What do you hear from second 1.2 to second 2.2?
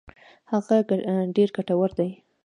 ډېر ګټور دي.